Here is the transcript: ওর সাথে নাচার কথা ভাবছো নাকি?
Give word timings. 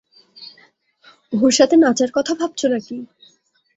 ওর 1.33 1.51
সাথে 1.51 1.75
নাচার 1.75 2.09
কথা 2.13 2.33
ভাবছো 2.35 2.65
নাকি? 2.67 2.95